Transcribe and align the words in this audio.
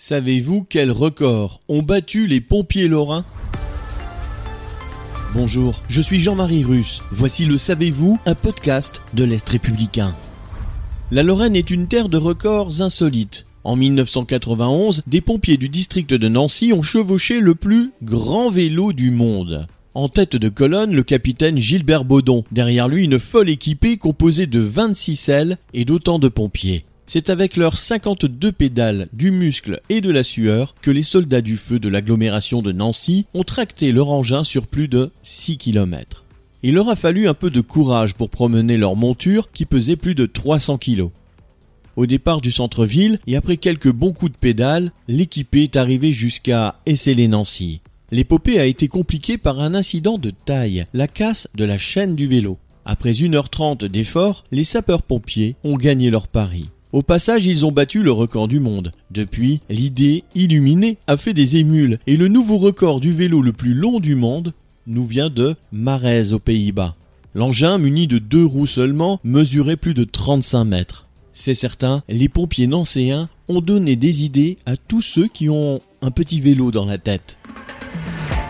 Savez-vous 0.00 0.62
quels 0.62 0.92
records 0.92 1.60
ont 1.68 1.82
battu 1.82 2.28
les 2.28 2.40
pompiers 2.40 2.86
lorrains? 2.86 3.24
Bonjour, 5.34 5.82
je 5.88 6.00
suis 6.00 6.20
Jean-Marie 6.20 6.62
Russe. 6.62 7.02
Voici 7.10 7.46
le 7.46 7.58
Savez-vous, 7.58 8.20
un 8.24 8.36
podcast 8.36 9.02
de 9.14 9.24
l'Est 9.24 9.48
républicain. 9.48 10.14
La 11.10 11.24
Lorraine 11.24 11.56
est 11.56 11.70
une 11.70 11.88
terre 11.88 12.08
de 12.08 12.16
records 12.16 12.80
insolites. 12.80 13.46
En 13.64 13.74
1991, 13.74 15.02
des 15.08 15.20
pompiers 15.20 15.56
du 15.56 15.68
district 15.68 16.14
de 16.14 16.28
Nancy 16.28 16.72
ont 16.72 16.82
chevauché 16.82 17.40
le 17.40 17.56
plus 17.56 17.90
grand 18.04 18.50
vélo 18.50 18.92
du 18.92 19.10
monde. 19.10 19.66
En 19.94 20.08
tête 20.08 20.36
de 20.36 20.48
colonne, 20.48 20.94
le 20.94 21.02
capitaine 21.02 21.58
Gilbert 21.58 22.04
Baudon. 22.04 22.44
Derrière 22.52 22.86
lui, 22.86 23.04
une 23.04 23.18
folle 23.18 23.48
équipée 23.48 23.96
composée 23.96 24.46
de 24.46 24.60
26 24.60 25.28
ailes 25.28 25.58
et 25.74 25.84
d'autant 25.84 26.20
de 26.20 26.28
pompiers. 26.28 26.84
C'est 27.10 27.30
avec 27.30 27.56
leurs 27.56 27.78
52 27.78 28.52
pédales, 28.52 29.08
du 29.14 29.30
muscle 29.30 29.80
et 29.88 30.02
de 30.02 30.10
la 30.10 30.22
sueur 30.22 30.74
que 30.82 30.90
les 30.90 31.02
soldats 31.02 31.40
du 31.40 31.56
feu 31.56 31.78
de 31.78 31.88
l'agglomération 31.88 32.60
de 32.60 32.70
Nancy 32.70 33.24
ont 33.32 33.44
tracté 33.44 33.92
leur 33.92 34.10
engin 34.10 34.44
sur 34.44 34.66
plus 34.66 34.88
de 34.88 35.10
6 35.22 35.56
km. 35.56 36.26
Il 36.62 36.74
leur 36.74 36.90
a 36.90 36.96
fallu 36.96 37.26
un 37.26 37.32
peu 37.32 37.48
de 37.48 37.62
courage 37.62 38.12
pour 38.12 38.28
promener 38.28 38.76
leur 38.76 38.94
monture 38.94 39.50
qui 39.52 39.64
pesait 39.64 39.96
plus 39.96 40.14
de 40.14 40.26
300 40.26 40.76
kg. 40.76 41.08
Au 41.96 42.04
départ 42.04 42.42
du 42.42 42.50
centre-ville 42.50 43.18
et 43.26 43.36
après 43.36 43.56
quelques 43.56 43.90
bons 43.90 44.12
coups 44.12 44.32
de 44.32 44.36
pédale, 44.36 44.92
l'équipée 45.08 45.62
est 45.62 45.76
arrivée 45.76 46.12
jusqu'à 46.12 46.76
Essélé-Nancy. 46.84 47.80
L'épopée 48.10 48.60
a 48.60 48.66
été 48.66 48.86
compliquée 48.86 49.38
par 49.38 49.60
un 49.60 49.74
incident 49.74 50.18
de 50.18 50.28
taille, 50.28 50.84
la 50.92 51.08
casse 51.08 51.48
de 51.54 51.64
la 51.64 51.78
chaîne 51.78 52.16
du 52.16 52.26
vélo. 52.26 52.58
Après 52.84 53.12
1h30 53.12 53.86
d'effort, 53.86 54.44
les 54.52 54.64
sapeurs-pompiers 54.64 55.56
ont 55.64 55.78
gagné 55.78 56.10
leur 56.10 56.28
pari. 56.28 56.68
Au 56.90 57.02
passage, 57.02 57.44
ils 57.44 57.66
ont 57.66 57.72
battu 57.72 58.02
le 58.02 58.12
record 58.12 58.48
du 58.48 58.60
monde. 58.60 58.92
Depuis, 59.10 59.60
l'idée 59.68 60.24
illuminée 60.34 60.96
a 61.06 61.18
fait 61.18 61.34
des 61.34 61.56
émules 61.56 61.98
et 62.06 62.16
le 62.16 62.28
nouveau 62.28 62.56
record 62.56 63.00
du 63.00 63.12
vélo 63.12 63.42
le 63.42 63.52
plus 63.52 63.74
long 63.74 64.00
du 64.00 64.14
monde 64.14 64.54
nous 64.86 65.06
vient 65.06 65.28
de 65.28 65.54
Marez 65.70 66.32
aux 66.32 66.38
Pays-Bas. 66.38 66.96
L'engin, 67.34 67.76
muni 67.76 68.06
de 68.06 68.18
deux 68.18 68.44
roues 68.44 68.66
seulement, 68.66 69.20
mesurait 69.22 69.76
plus 69.76 69.92
de 69.92 70.04
35 70.04 70.64
mètres. 70.64 71.06
C'est 71.34 71.54
certain, 71.54 72.02
les 72.08 72.30
pompiers 72.30 72.66
nancéens 72.66 73.28
ont 73.48 73.60
donné 73.60 73.94
des 73.94 74.24
idées 74.24 74.56
à 74.64 74.78
tous 74.78 75.02
ceux 75.02 75.28
qui 75.28 75.50
ont 75.50 75.80
un 76.00 76.10
petit 76.10 76.40
vélo 76.40 76.70
dans 76.70 76.86
la 76.86 76.96
tête. 76.96 77.36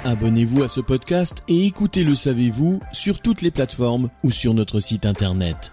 Abonnez-vous 0.05 0.63
à 0.63 0.69
ce 0.69 0.81
podcast 0.81 1.43
et 1.49 1.67
écoutez 1.67 2.05
Le 2.05 2.15
Savez-vous 2.15 2.79
sur 2.93 3.21
toutes 3.21 3.43
les 3.43 3.51
plateformes 3.51 4.11
ou 4.23 4.31
sur 4.31 4.55
notre 4.55 4.79
site 4.79 5.07
internet. 5.07 5.73